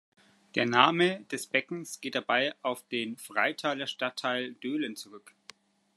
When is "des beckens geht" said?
1.25-2.15